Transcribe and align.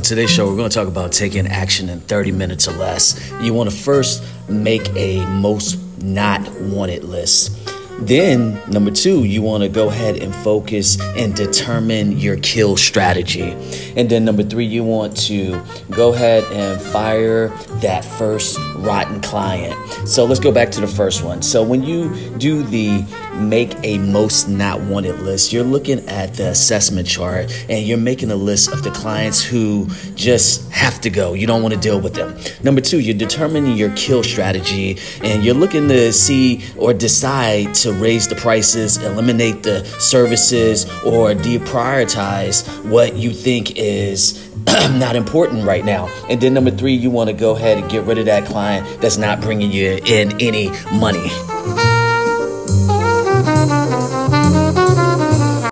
today's 0.00 0.30
show, 0.30 0.48
we're 0.48 0.54
going 0.54 0.70
to 0.70 0.74
talk 0.74 0.86
about 0.86 1.10
taking 1.10 1.48
action 1.48 1.88
in 1.88 1.98
30 1.98 2.30
minutes 2.30 2.68
or 2.68 2.72
less. 2.74 3.32
You 3.40 3.52
want 3.52 3.68
to 3.68 3.74
first 3.76 4.22
make 4.48 4.88
a 4.94 5.26
most 5.26 5.76
not 6.00 6.48
wanted 6.60 7.02
list. 7.02 7.75
Then, 7.98 8.60
number 8.70 8.90
two, 8.90 9.24
you 9.24 9.40
want 9.42 9.62
to 9.62 9.68
go 9.68 9.88
ahead 9.88 10.16
and 10.16 10.34
focus 10.34 11.00
and 11.16 11.34
determine 11.34 12.18
your 12.18 12.36
kill 12.36 12.76
strategy. 12.76 13.56
And 13.96 14.10
then, 14.10 14.24
number 14.24 14.42
three, 14.42 14.66
you 14.66 14.84
want 14.84 15.16
to 15.28 15.62
go 15.90 16.12
ahead 16.12 16.44
and 16.52 16.80
fire 16.80 17.48
that 17.80 18.04
first 18.04 18.58
rotten 18.76 19.20
client. 19.22 19.74
So, 20.06 20.24
let's 20.26 20.40
go 20.40 20.52
back 20.52 20.70
to 20.72 20.80
the 20.80 20.86
first 20.86 21.24
one. 21.24 21.40
So, 21.40 21.62
when 21.62 21.82
you 21.82 22.14
do 22.36 22.62
the 22.62 23.04
make 23.34 23.74
a 23.82 23.98
most 23.98 24.48
not 24.48 24.80
wanted 24.80 25.20
list, 25.20 25.52
you're 25.52 25.64
looking 25.64 26.06
at 26.08 26.34
the 26.34 26.48
assessment 26.48 27.08
chart 27.08 27.50
and 27.68 27.86
you're 27.86 27.98
making 27.98 28.30
a 28.30 28.36
list 28.36 28.72
of 28.72 28.82
the 28.82 28.90
clients 28.90 29.42
who 29.42 29.86
just 30.14 30.70
have 30.70 31.00
to 31.00 31.10
go. 31.10 31.34
You 31.34 31.46
don't 31.46 31.62
want 31.62 31.74
to 31.74 31.80
deal 31.80 32.00
with 32.00 32.14
them. 32.14 32.36
Number 32.62 32.80
two, 32.80 33.00
you're 33.00 33.16
determining 33.16 33.76
your 33.76 33.90
kill 33.96 34.22
strategy 34.22 34.98
and 35.22 35.44
you're 35.44 35.54
looking 35.54 35.88
to 35.88 36.12
see 36.12 36.64
or 36.76 36.92
decide 36.92 37.74
to 37.86 37.92
raise 37.92 38.26
the 38.26 38.34
prices, 38.34 38.96
eliminate 38.98 39.62
the 39.62 39.84
services, 40.00 40.84
or 41.04 41.30
deprioritize 41.30 42.66
what 42.84 43.14
you 43.14 43.32
think 43.32 43.76
is 43.76 44.50
not 44.66 45.14
important 45.14 45.64
right 45.64 45.84
now. 45.84 46.08
And 46.28 46.40
then 46.40 46.52
number 46.52 46.72
three, 46.72 46.94
you 46.94 47.10
want 47.10 47.30
to 47.30 47.36
go 47.36 47.54
ahead 47.54 47.78
and 47.78 47.88
get 47.88 48.02
rid 48.04 48.18
of 48.18 48.26
that 48.26 48.44
client 48.46 49.00
that's 49.00 49.18
not 49.18 49.40
bringing 49.40 49.70
you 49.70 50.00
in 50.04 50.40
any 50.40 50.70
money. 50.92 51.95